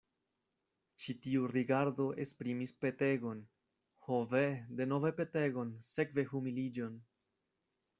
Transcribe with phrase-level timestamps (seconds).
[1.03, 3.45] Ĉi tiu rigardo esprimis petegon,
[4.09, 4.45] ho ve,
[4.83, 7.03] denove petegon, sekve humiliĝon!